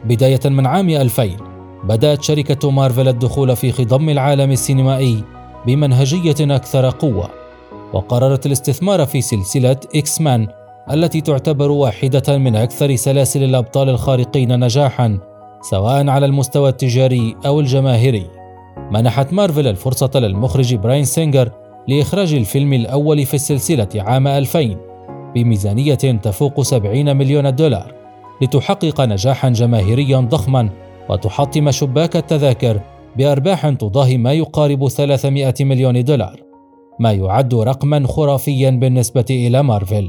بداية 0.05 0.40
من 0.45 0.67
عام 0.67 0.88
2000 0.88 1.37
بدأت 1.85 2.23
شركة 2.23 2.71
مارفل 2.71 3.09
الدخول 3.09 3.57
في 3.57 3.73
خضم 3.73 4.09
العالم 4.09 4.50
السينمائي 4.50 5.25
بمنهجية 5.67 6.57
أكثر 6.57 6.90
قوة 6.90 7.31
وقررت 7.93 8.47
الاستثمار 8.47 9.07
في 9.07 9.21
سلسلة 9.21 9.76
إكس 9.95 10.21
مان. 10.21 10.49
التي 10.93 11.21
تعتبر 11.21 11.71
واحدة 11.71 12.39
من 12.39 12.57
أكثر 12.57 12.97
سلاسل 12.97 13.43
الأبطال 13.43 13.89
الخارقين 13.89 14.61
نجاحا 14.65 15.19
سواء 15.71 16.09
على 16.09 16.27
المستوى 16.27 16.69
التجاري 16.69 17.37
أو 17.47 17.61
الجماهيري. 17.61 18.27
منحت 18.91 19.33
مارفل 19.33 19.67
الفرصة 19.67 20.11
للمخرج 20.15 20.75
براين 20.75 21.05
سينجر 21.05 21.51
لإخراج 21.89 22.35
الفيلم 22.35 22.73
الأول 22.73 23.27
في 23.27 23.35
السلسلة 23.35 23.89
عام 23.97 24.27
2000 24.27 24.77
بميزانية 25.35 25.95
تفوق 25.95 26.63
70 26.63 27.17
مليون 27.17 27.55
دولار 27.55 27.95
لتحقق 28.43 29.01
نجاحا 29.01 29.49
جماهيريا 29.49 30.21
ضخما 30.21 30.69
وتحطم 31.09 31.71
شباك 31.71 32.17
التذاكر 32.17 32.81
بأرباح 33.17 33.69
تضاهي 33.69 34.19
ما 34.19 34.33
يقارب 34.33 34.89
300 34.89 35.55
مليون 35.61 36.05
دولار. 36.05 36.41
ما 37.01 37.13
يعد 37.13 37.55
رقما 37.55 38.07
خرافيا 38.07 38.71
بالنسبة 38.71 39.25
إلى 39.31 39.63
مارفل. 39.63 40.09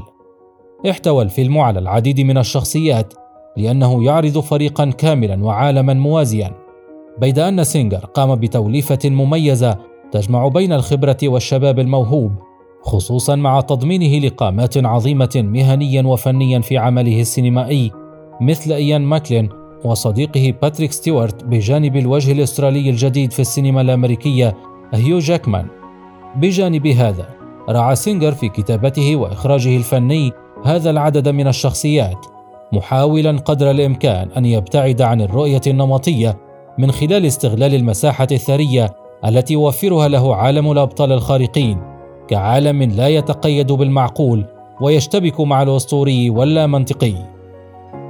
احتوى 0.90 1.24
الفيلم 1.24 1.58
على 1.58 1.78
العديد 1.78 2.20
من 2.20 2.38
الشخصيات 2.38 3.14
لأنه 3.56 4.04
يعرض 4.04 4.38
فريقا 4.38 4.90
كاملا 4.90 5.44
وعالما 5.44 5.94
موازيا. 5.94 6.52
بيد 7.18 7.38
أن 7.38 7.64
سينجر 7.64 7.98
قام 7.98 8.34
بتوليفة 8.34 8.98
مميزة 9.04 9.78
تجمع 10.12 10.48
بين 10.48 10.72
الخبرة 10.72 11.16
والشباب 11.22 11.78
الموهوب 11.78 12.32
خصوصا 12.82 13.36
مع 13.36 13.60
تضمينه 13.60 14.26
لقامات 14.26 14.84
عظيمة 14.86 15.30
مهنيا 15.36 16.02
وفنيا 16.02 16.60
في 16.60 16.78
عمله 16.78 17.20
السينمائي 17.20 17.90
مثل 18.40 18.72
إيان 18.72 19.02
ماكيلين 19.02 19.48
وصديقه 19.84 20.54
باتريك 20.62 20.92
ستيوارت 20.92 21.44
بجانب 21.44 21.96
الوجه 21.96 22.32
الأسترالي 22.32 22.90
الجديد 22.90 23.32
في 23.32 23.40
السينما 23.40 23.80
الأمريكية 23.80 24.56
هيو 24.94 25.18
جاكمان. 25.18 25.66
بجانب 26.36 26.86
هذا 26.86 27.28
رعى 27.68 27.96
سينجر 27.96 28.32
في 28.32 28.48
كتابته 28.48 29.16
وإخراجه 29.16 29.76
الفني 29.76 30.32
هذا 30.64 30.90
العدد 30.90 31.28
من 31.28 31.48
الشخصيات 31.48 32.26
محاولا 32.72 33.38
قدر 33.38 33.70
الإمكان 33.70 34.28
أن 34.36 34.44
يبتعد 34.44 35.02
عن 35.02 35.20
الرؤية 35.20 35.60
النمطية 35.66 36.38
من 36.78 36.90
خلال 36.90 37.26
استغلال 37.26 37.74
المساحة 37.74 38.26
الثرية 38.32 38.90
التي 39.24 39.52
يوفرها 39.52 40.08
له 40.08 40.36
عالم 40.36 40.72
الأبطال 40.72 41.12
الخارقين 41.12 41.78
كعالم 42.28 42.82
لا 42.82 43.08
يتقيد 43.08 43.72
بالمعقول 43.72 44.46
ويشتبك 44.80 45.40
مع 45.40 45.62
الأسطوري 45.62 46.30
واللا 46.30 46.66
منطقي 46.66 47.14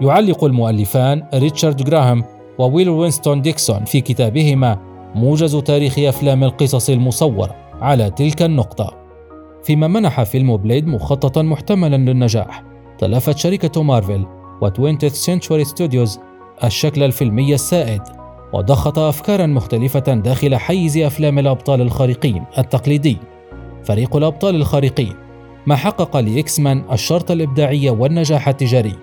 يعلق 0.00 0.44
المؤلفان 0.44 1.22
ريتشارد 1.34 1.84
جراهام 1.84 2.24
وويلر 2.58 2.88
وينستون 2.88 3.42
ديكسون 3.42 3.84
في 3.84 4.00
كتابهما 4.00 4.78
موجز 5.14 5.56
تاريخ 5.56 5.98
أفلام 5.98 6.44
القصص 6.44 6.90
المصورة 6.90 7.54
على 7.80 8.10
تلك 8.10 8.42
النقطة. 8.42 9.01
فيما 9.64 9.86
منح 9.86 10.22
فيلم 10.22 10.56
بليد 10.56 10.86
مخططا 10.86 11.42
محتملا 11.42 11.96
للنجاح. 11.96 12.64
تلافت 12.98 13.38
شركة 13.38 13.82
مارفل 13.82 14.26
و20th 14.64 15.14
Century 15.26 15.68
Studios 15.68 16.18
الشكل 16.64 17.02
الفيلمي 17.02 17.54
السائد 17.54 18.02
وضخت 18.52 18.98
أفكارا 18.98 19.46
مختلفة 19.46 20.14
داخل 20.14 20.56
حيز 20.56 20.98
أفلام 20.98 21.38
الأبطال 21.38 21.80
الخارقين 21.80 22.44
التقليدي. 22.58 23.16
فريق 23.84 24.16
الأبطال 24.16 24.54
الخارقين 24.54 25.12
ما 25.66 25.76
حقق 25.76 26.16
لإكس 26.16 26.60
مان 26.60 26.84
الشرط 26.92 27.30
الإبداعي 27.30 27.90
والنجاح 27.90 28.48
التجاري. 28.48 28.94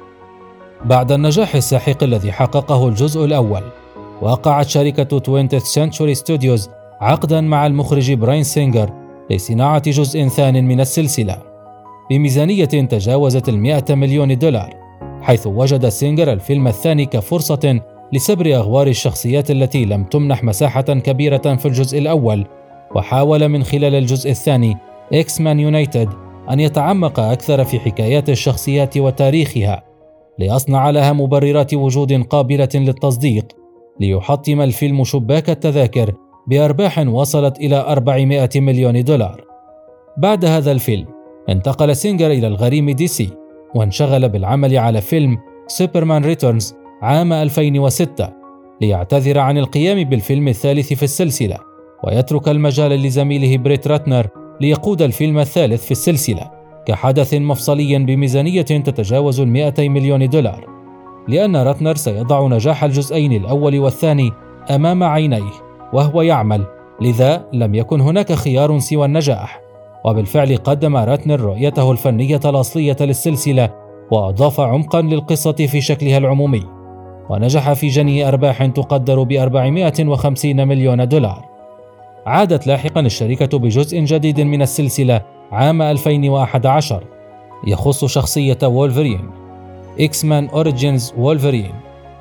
بعد 0.86 1.12
النجاح 1.12 1.56
الساحق 1.56 2.04
الذي 2.04 2.32
حققه 2.32 2.88
الجزء 2.88 3.26
الأول 3.26 3.64
وقعت 4.22 4.68
شركة 4.68 5.20
20th 5.20 5.64
Century 5.64 6.20
Studios 6.20 6.70
عقدا 7.02 7.42
مع 7.42 7.66
المخرج 7.68 8.14
براين 8.14 8.44
سينجر 8.44 8.90
لصناعة 9.32 9.92
جزء 9.92 10.28
ثان 10.28 10.68
من 10.68 10.82
السلسلة. 10.82 11.50
بميزانية 12.10 12.66
تجاوزت 12.66 13.50
المئة 13.50 13.96
مليون 13.96 14.38
دولار 14.38 14.74
حيث 15.22 15.48
وجد 15.48 15.90
سينجر 15.90 16.34
الفيلم 16.34 16.68
الثاني 16.68 17.06
كفرصة 17.06 17.82
لسبر 18.14 18.56
أغوار 18.56 18.88
الشخصيات 18.88 19.52
التي 19.52 19.86
لم 19.86 20.04
تمنح 20.04 20.44
مساحة 20.44 20.82
كبيرة 20.82 21.56
في 21.56 21.66
الجزء 21.66 21.98
الأول 21.98 22.46
وحاول 22.96 23.48
من 23.48 23.64
خلال 23.64 23.96
الجزء 23.96 24.32
الثاني 24.32 24.78
X-Men 25.14 25.60
United 25.60 26.10
أن 26.50 26.60
يتعمق 26.60 27.20
أكثر 27.20 27.64
في 27.64 27.80
حكايات 27.80 28.30
الشخصيات 28.30 28.98
وتاريخها 28.98 29.84
ليصنع 30.40 30.90
لها 30.90 31.14
مبررات 31.14 31.74
وجود 31.74 32.24
قابلة 32.24 32.70
للتصديق 32.76 33.46
ليحطم 34.00 34.62
الفيلم 34.62 35.04
شباك 35.04 35.50
التذاكر 35.50 36.14
بأرباح 36.50 37.00
وصلت 37.00 37.60
إلى 37.60 37.76
400 37.76 38.50
مليون 38.56 39.04
دولار. 39.04 39.42
بعد 40.18 40.46
هذا 40.46 40.72
الفيلم 40.72 41.06
انتقل 41.50 41.96
سينجر 41.96 42.32
إلى 42.32 42.48
الغريم 42.48 42.90
دي 42.90 43.08
سي 43.08 43.30
وانشغل 43.76 44.30
بالعمل 44.30 44.78
على 44.78 45.02
فيلم 45.02 45.38
Superman 45.68 46.26
Returns 46.26 46.76
عام 47.02 47.34
2006 47.34 48.30
ليعتذر 48.82 49.40
عن 49.40 49.58
القيام 49.58 50.04
بالفيلم 50.04 50.48
الثالث 50.48 50.94
في 50.94 51.04
السلسلة 51.04 51.58
ويترك 52.04 52.50
المجال 52.50 52.92
لزميله 52.92 53.58
بريت 53.58 53.88
راتنر 53.88 54.28
ليقود 54.62 55.02
الفيلم 55.02 55.40
الثالث 55.40 55.86
في 55.86 55.92
السلسلة 55.92 56.52
كحدث 56.86 57.34
مفصلي 57.34 57.98
بميزانية 57.98 58.62
تتجاوز 58.62 59.40
المئتي 59.40 59.90
مليون 59.90 60.30
دولار. 60.30 60.68
لأن 61.28 61.56
راتنر 61.56 61.96
سيضع 61.96 62.48
نجاح 62.48 62.84
الجزئين 62.84 63.34
الأول 63.34 63.80
والثاني 63.80 64.32
أمام 64.70 65.04
عينيه. 65.04 65.69
وهو 65.94 66.22
يعمل. 66.22 66.66
لذا 67.02 67.46
لم 67.54 67.76
يكن 67.76 68.02
هناك 68.02 68.34
خيار 68.34 68.80
سوى 68.80 69.06
النجاح. 69.06 69.62
وبالفعل 70.06 70.58
قدم 70.58 70.98
راتنر 70.98 71.40
رؤيته 71.40 71.92
الفنية 71.92 72.40
الأصلية 72.46 72.98
للسلسلة 73.02 73.70
وأضاف 74.12 74.60
عمقا 74.60 75.02
للقصة 75.02 75.52
في 75.52 75.82
شكلها 75.82 76.18
العمومي. 76.18 76.64
ونجح 77.30 77.74
في 77.74 77.88
جني 77.88 78.28
أرباح 78.28 78.66
تقدر 78.66 79.24
ب 79.24 79.32
450 79.32 80.68
مليون 80.68 81.08
دولار. 81.08 81.46
عادت 82.26 82.68
لاحقا 82.68 83.02
الشركة 83.02 83.58
بجزء 83.58 84.00
جديد 84.00 84.42
من 84.42 84.62
السلسلة 84.62 85.22
عام 85.52 85.82
2011 85.82 87.04
يخص 87.68 88.06
شخصية 88.06 88.58
وولفرين 88.64 89.30
X-Men 90.00 90.48
Origins 90.48 91.14
Wolverine 91.18 91.72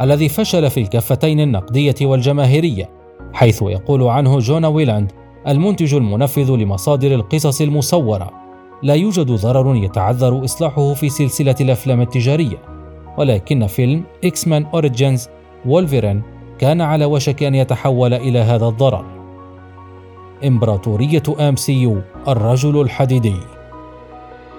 الذي 0.01 0.29
فشل 0.29 0.71
في 0.71 0.81
الكفتين 0.81 1.41
النقدية 1.41 1.95
والجماهيرية. 2.03 2.98
حيث 3.33 3.63
يقول 3.63 4.03
عنه 4.03 4.39
جونا 4.39 4.69
ويلاند 4.69 5.13
المنتج 5.49 5.95
المنفذ 5.95 6.51
لمصادر 6.51 7.15
القصص 7.15 7.61
المصورة. 7.61 8.31
لا 8.83 8.95
يوجد 8.95 9.27
ضرر 9.27 9.77
يتعذر 9.77 10.45
إصلاحه 10.45 10.95
في 10.95 11.09
سلسلة 11.09 11.55
الأفلام 11.61 12.01
التجارية. 12.01 12.57
ولكن 13.19 13.67
فيلم 13.67 14.05
X-Men 14.25 14.67
Origins 14.75 15.29
Wolverine 15.67 16.23
كان 16.59 16.81
على 16.81 17.05
وشك 17.05 17.43
أن 17.43 17.55
يتحول 17.55 18.15
إلى 18.15 18.39
هذا 18.39 18.67
الضرر. 18.67 19.05
إمبراطورية 20.47 21.23
MCU 21.41 22.01
الرجل 22.29 22.81
الحديدي. 22.81 23.37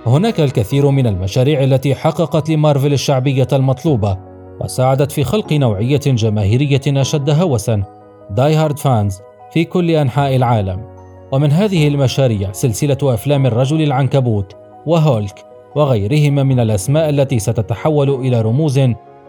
هناك 0.05 0.39
الكثير 0.39 0.89
من 0.89 1.07
المشاريع 1.07 1.63
التي 1.63 1.95
حققت 1.95 2.49
لمارفل 2.49 2.93
الشعبية 2.93 3.47
المطلوبة 3.53 4.17
وساعدت 4.61 5.11
في 5.11 5.23
خلق 5.23 5.53
نوعية 5.53 6.01
جماهيرية 6.05 6.81
أشد 6.87 7.29
هوسا 7.29 7.98
die 8.29 8.55
hard 8.55 8.79
fans 8.79 9.19
في 9.51 9.63
كل 9.63 9.91
أنحاء 9.91 10.35
العالم. 10.35 10.89
ومن 11.31 11.51
هذه 11.51 11.87
المشاريع 11.87 12.51
سلسلة 12.51 12.97
أفلام 13.03 13.45
الرجل 13.45 13.81
العنكبوت 13.81 14.55
وهولك 14.85 15.45
وغيرهما 15.75 16.43
من 16.43 16.59
الأسماء 16.59 17.09
التي 17.09 17.39
ستتحول 17.39 18.09
إلى 18.09 18.41
رموز 18.41 18.79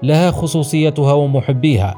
لها 0.03 0.31
خصوصيتها 0.31 1.13
ومحبيها 1.13 1.95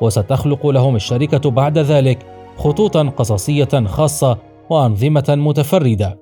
وستخلق 0.00 0.66
لهم 0.66 0.96
الشركة 0.96 1.50
بعد 1.50 1.78
ذلك 1.78 2.26
خطوطا 2.56 3.02
قصصية 3.02 3.84
خاصة 3.86 4.38
وأنظمة 4.70 5.24
متفردة. 5.28 6.18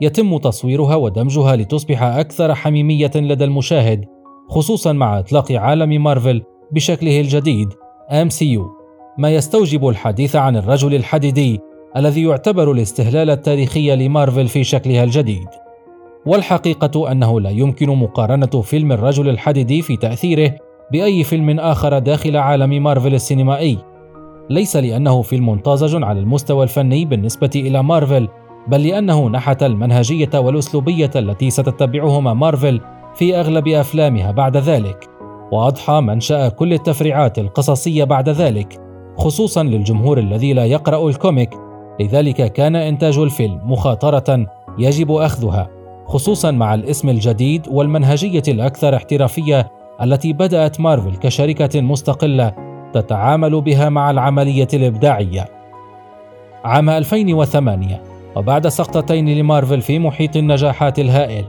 يتم 0.00 0.38
تصويرها 0.38 0.96
ودمجها 0.96 1.56
لتصبح 1.56 2.02
أكثر 2.02 2.54
حميمية 2.54 3.10
لدى 3.14 3.44
المشاهد 3.44 4.04
خصوصا 4.48 4.92
مع 4.92 5.18
إطلاق 5.18 5.52
عالم 5.52 6.04
مارفل 6.04 6.42
بشكله 6.72 7.20
الجديد 7.20 7.68
MCU 8.10 8.60
ما 9.18 9.30
يستوجب 9.30 9.88
الحديث 9.88 10.36
عن 10.36 10.56
الرجل 10.56 10.94
الحديدي 10.94 11.60
الذي 11.96 12.22
يعتبر 12.22 12.72
الاستهلال 12.72 13.30
التاريخي 13.30 13.96
لمارفل 13.96 14.48
في 14.48 14.64
شكلها 14.64 15.04
الجديد. 15.04 15.48
والحقيقة 16.26 17.12
أنه 17.12 17.40
لا 17.40 17.50
يمكن 17.50 17.88
مقارنة 17.88 18.46
فيلم 18.46 18.92
الرجل 18.92 19.28
الحديدي 19.28 19.82
في 19.82 19.96
تأثيره 19.96 20.54
بأي 20.92 21.24
فيلم 21.24 21.60
آخر 21.60 21.98
داخل 21.98 22.36
عالم 22.36 22.82
مارفل 22.82 23.14
السينمائي. 23.14 23.78
ليس 24.50 24.76
لأنه 24.76 25.22
فيلم 25.22 25.58
طازج 25.58 26.02
على 26.02 26.20
المستوى 26.20 26.64
الفني 26.64 27.04
بالنسبة 27.04 27.50
إلى 27.56 27.82
مارفل 27.82 28.28
بل 28.68 28.86
لأنه 28.86 29.28
نحت 29.28 29.62
المنهجية 29.62 30.30
والأسلوبية 30.34 31.10
التي 31.16 31.50
ستتبعهما 31.50 32.34
مارفل 32.34 32.80
في 33.14 33.36
أغلب 33.36 33.68
أفلامها 33.68 34.30
بعد 34.30 34.56
ذلك 34.56 35.08
وأضحى 35.52 36.00
منشأ 36.00 36.48
كل 36.48 36.72
التفريعات 36.72 37.38
القصصية 37.38 38.04
بعد 38.04 38.28
ذلك. 38.28 38.85
خصوصا 39.16 39.62
للجمهور 39.62 40.18
الذي 40.18 40.52
لا 40.52 40.64
يقرأ 40.64 41.08
ال 41.08 41.14
comic. 41.14 41.50
لذلك 42.00 42.52
كان 42.52 42.76
إنتاج 42.76 43.18
الفيلم 43.18 43.60
مخاطرة 43.64 44.46
يجب 44.78 45.12
أخذها 45.12 45.68
خصوصا 46.06 46.50
مع 46.50 46.74
الاسم 46.74 47.08
الجديد 47.08 47.68
والمنهجية 47.70 48.42
الأكثر 48.48 48.96
احترافية 48.96 49.68
التي 50.02 50.32
بدأت 50.32 50.80
مارفل 50.80 51.16
كشركة 51.16 51.80
مستقلة 51.80 52.52
تتعامل 52.92 53.60
بها 53.60 53.88
مع 53.88 54.10
العملية 54.10 54.68
الإبداعية. 54.74 55.44
عام 56.64 56.90
2008 56.90 58.02
وبعد 58.36 58.68
سقطتين 58.68 59.28
لمارفل 59.38 59.80
في 59.80 59.98
محيط 59.98 60.36
النجاحات 60.36 60.98
الهائل. 60.98 61.44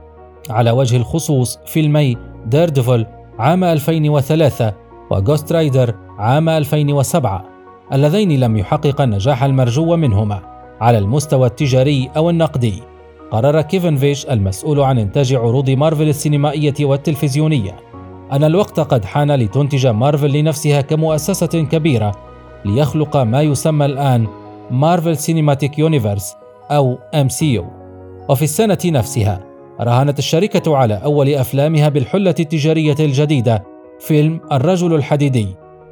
على 0.50 0.70
وجه 0.70 0.96
الخصوص 0.96 1.58
فيلمي 1.66 2.16
Daredevil 2.46 3.06
عام 3.38 3.64
2003 3.64 4.72
و 5.10 5.17
Ghost 5.17 5.52
Rider 5.52 5.94
عام 6.18 6.48
2007 6.48 7.57
اللذين 7.92 8.40
لم 8.40 8.56
يحققا 8.56 9.04
النجاح 9.04 9.44
المرجو 9.44 9.96
منهما 9.96 10.40
على 10.80 10.98
المستوى 10.98 11.46
التجاري 11.46 12.10
أو 12.16 12.30
النقدي. 12.30 12.82
قرر 13.30 13.60
كيفن 13.60 13.96
فايجي 13.96 14.26
المسؤول 14.26 14.80
عن 14.80 14.98
إنتاج 14.98 15.34
عروض 15.34 15.70
مارفل 15.70 16.08
السينمائية 16.08 16.74
والتلفزيونية. 16.80 17.76
أن 18.32 18.44
الوقت 18.44 18.80
قد 18.80 19.04
حان 19.04 19.34
لتنتج 19.34 19.86
مارفل 19.86 20.32
لنفسها 20.32 20.80
كمؤسسة 20.80 21.46
كبيرة 21.46 22.12
ليخلق 22.64 23.16
ما 23.16 23.42
يسمى 23.42 23.86
الآن 23.86 24.26
Marvel 24.70 25.16
Cinematic 25.16 25.78
Universe 25.78 26.34
أو 26.70 26.98
MCU 27.14 27.62
وفي 28.28 28.42
السنة 28.42 28.78
نفسها 28.84 29.40
راهنت 29.80 30.18
الشركة 30.18 30.76
على 30.76 30.94
أول 30.94 31.34
أفلامها 31.34 31.88
بالحلة 31.88 32.34
التجارية 32.40 32.96
الجديدة 33.00 33.64
فيلم 34.00 34.40
الرجل 34.52 34.94
الحديدي. 34.94 35.48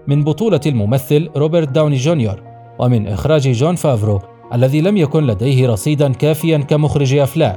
من 0.06 0.24
بطولة 0.24 0.60
الممثل 0.66 1.30
روبرت 1.36 1.68
داوني 1.68 1.96
جونيور 1.96 2.42
ومن 2.78 3.06
إخراج 3.06 3.48
جون 3.48 3.74
فافرو 3.74 4.20
الذي 4.52 4.80
لم 4.80 4.96
يكن 4.96 5.26
لديه 5.26 5.68
رصيدا 5.68 6.12
كافيا 6.12 6.58
كمخرج 6.58 7.14
أفلام 7.14 7.56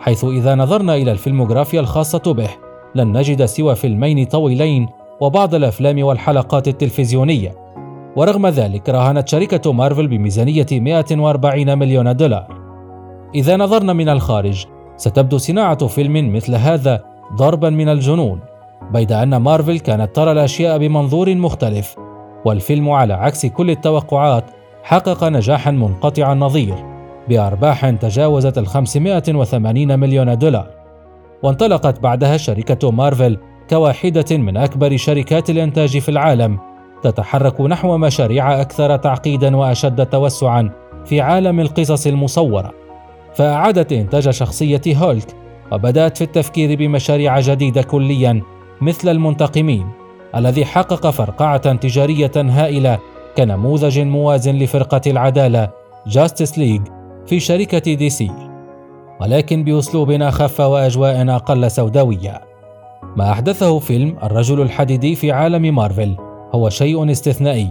حيث 0.00 0.24
إذا 0.24 0.54
نظرنا 0.54 0.94
إلى 0.94 1.12
الفيلموغرافيا 1.12 1.80
الخاصة 1.80 2.32
به 2.32 2.48
لن 2.94 3.18
نجد 3.18 3.44
سوى 3.44 3.74
فيلمين 3.74 4.24
طويلين 4.24 4.88
وبعض 5.20 5.54
الأفلام 5.54 6.04
والحلقات 6.04 6.68
التلفزيونية. 6.68 7.54
ورغم 8.16 8.46
ذلك 8.46 8.88
راهنت 8.88 9.28
شركة 9.28 9.72
مارفل 9.72 10.06
بميزانية 10.06 10.66
140 10.72 11.78
مليون 11.78 12.16
دولار. 12.16 12.46
إذا 13.34 13.56
نظرنا 13.56 13.92
من 13.92 14.08
الخارج 14.08 14.64
ستبدو 14.96 15.38
صناعة 15.38 15.86
فيلم 15.86 16.32
مثل 16.32 16.54
هذا 16.54 17.04
ضربا 17.36 17.70
من 17.70 17.88
الجنون. 17.88 18.40
بيد 18.92 19.12
أن 19.12 19.36
مارفل 19.36 19.78
كانت 19.78 20.16
ترى 20.16 20.32
الأشياء 20.32 20.78
بمنظور 20.78 21.34
مختلف 21.34 21.96
والفيلم 22.44 22.90
على 22.90 23.14
عكس 23.14 23.46
كل 23.46 23.70
التوقعات 23.70 24.44
حقق 24.82 25.24
نجاحا 25.24 25.70
منقطع 25.70 26.32
النظير 26.32 26.74
بأرباح 27.28 27.90
تجاوزت 27.90 28.58
ال 28.58 28.66
580 28.66 29.98
مليون 29.98 30.38
دولار. 30.38 30.70
وانطلقت 31.42 32.00
بعدها 32.00 32.36
شركة 32.36 32.90
مارفل 32.90 33.38
كواحدة 33.70 34.36
من 34.36 34.56
أكبر 34.56 34.96
شركات 34.96 35.50
الإنتاج 35.50 35.98
في 35.98 36.08
العالم 36.08 36.58
تتحرك 37.02 37.60
نحو 37.60 37.96
مشاريع 37.96 38.60
أكثر 38.60 38.96
تعقيدا 38.96 39.56
وأشد 39.56 40.06
توسعا 40.06 40.70
في 41.04 41.20
عالم 41.20 41.60
القصص 41.60 42.06
المصورة. 42.06 42.72
فأعادت 43.34 43.92
إنتاج 43.92 44.30
شخصية 44.30 44.82
هولك 44.88 45.26
وبدأت 45.72 46.16
في 46.16 46.24
التفكير 46.24 46.78
بمشاريع 46.78 47.40
جديدة 47.40 47.82
كليا 47.82 48.42
مثل 48.80 49.08
المنتقمين 49.08 49.86
الذي 50.36 50.64
حقق 50.64 51.10
فرقعة 51.10 51.72
تجارية 51.72 52.32
هائلة 52.36 52.98
كنموذج 53.36 53.98
موازن 53.98 54.54
لفرقة 54.54 55.00
العدالة 55.06 55.70
Justice 56.06 56.58
League 56.58 56.82
في 57.26 57.40
شركة 57.40 57.94
DC 57.94 58.30
ولكن 59.20 59.64
بأسلوب 59.64 60.10
أخف 60.10 60.60
وأجواء 60.60 61.28
أقل 61.28 61.70
سوداوية. 61.70 62.40
ما 63.16 63.30
أحدثه 63.32 63.78
فيلم 63.78 64.16
الرجل 64.22 64.60
الحديدي 64.60 65.14
في 65.14 65.32
عالم 65.32 65.74
مارفل 65.74 66.16
هو 66.54 66.68
شيء 66.68 67.10
استثنائي 67.10 67.68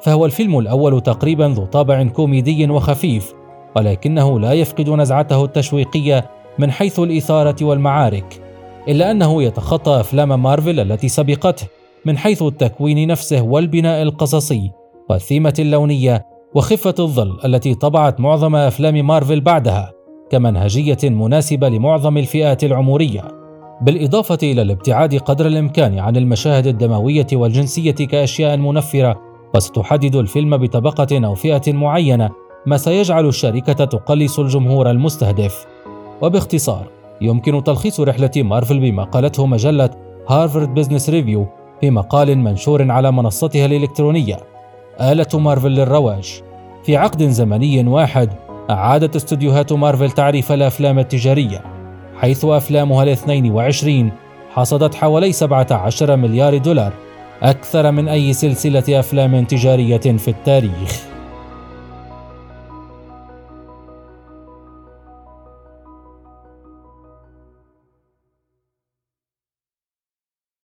فهو 0.00 0.26
الفيلم 0.26 0.58
الأول 0.58 1.00
تقريبا 1.00 1.44
ذو 1.44 1.64
طابع 1.64 2.02
كوميدي 2.02 2.70
وخفيف 2.70 3.32
ولكنه 3.76 4.40
لا 4.40 4.52
يفقد 4.52 4.90
نزعته 4.90 5.44
التشويقية 5.44 6.30
من 6.58 6.70
حيث 6.70 6.98
الإثارة 6.98 7.56
والمعارك. 7.64 8.41
إلا 8.88 9.10
أنه 9.10 9.42
يتخطى 9.42 10.00
أفلام 10.00 10.42
مارفل 10.42 10.80
التي 10.80 11.08
سبقته 11.08 11.66
من 12.04 12.18
حيث 12.18 12.42
التكوين 12.42 13.08
نفسه 13.08 13.42
والبناء 13.42 14.02
القصصي 14.02 14.70
والثيمة 15.10 15.54
اللونية 15.58 16.26
وخفة 16.54 16.94
الظل 16.98 17.38
التي 17.44 17.74
طبعت 17.74 18.20
معظم 18.20 18.56
أفلام 18.56 19.06
مارفل 19.06 19.40
بعدها 19.40 19.92
كمنهجية 20.30 20.98
مناسبة 21.04 21.68
لمعظم 21.68 22.18
الفئات 22.18 22.64
العمرية 22.64 23.22
بالإضافة 23.82 24.38
إلى 24.42 24.62
الابتعاد 24.62 25.18
قدر 25.18 25.46
الإمكان 25.46 25.98
عن 25.98 26.16
المشاهد 26.16 26.66
الدموية 26.66 27.26
والجنسية 27.32 27.92
كأشياء 27.92 28.56
منفرة 28.56 29.20
وستحدد 29.54 30.16
الفيلم 30.16 30.56
بطبقة 30.56 31.26
أو 31.26 31.34
فئة 31.34 31.72
معينة 31.72 32.30
ما 32.66 32.76
سيجعل 32.76 33.26
الشركة 33.26 33.84
تقلص 33.84 34.38
الجمهور 34.38 34.90
المستهدف. 34.90 35.66
وباختصار 36.22 37.01
يمكن 37.22 37.64
تلخيص 37.64 38.00
رحلة 38.00 38.30
مارفل 38.36 38.80
بما 38.80 39.04
قالته 39.04 39.46
مجلة 39.46 39.90
Harvard 40.28 40.74
Business 40.74 41.10
Review 41.10 41.46
في 41.80 41.90
مقال 41.90 42.38
منشور 42.38 42.90
على 42.90 43.12
منصتها 43.12 43.66
الإلكترونية. 43.66 44.36
آلة 45.00 45.26
مارفل 45.34 45.70
للرواج. 45.70 46.42
في 46.84 46.96
عقد 46.96 47.22
زمني 47.22 47.88
واحد 47.88 48.28
أعادت 48.70 49.16
استوديوهات 49.16 49.72
مارفل 49.72 50.10
تعريف 50.10 50.52
الأفلام 50.52 50.98
التجارية 50.98 51.62
حيث 52.16 52.44
أفلامها 52.44 53.02
الاثنين 53.02 53.52
وعشرين 53.52 54.12
حصدت 54.50 54.94
حوالي 54.94 55.32
17 55.32 56.16
مليار 56.16 56.58
دولار 56.58 56.92
أكثر 57.42 57.90
من 57.90 58.08
أي 58.08 58.32
سلسلة 58.32 59.00
أفلام 59.00 59.44
تجارية 59.44 59.96
في 59.98 60.28
التاريخ. 60.28 61.11